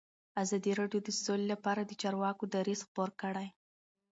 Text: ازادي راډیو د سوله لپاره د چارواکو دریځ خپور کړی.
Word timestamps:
ازادي 0.43 0.71
راډیو 0.79 0.99
د 1.03 1.09
سوله 1.23 1.45
لپاره 1.53 1.81
د 1.85 1.91
چارواکو 2.01 2.43
دریځ 2.53 2.79
خپور 2.87 3.09
کړی. 3.21 3.47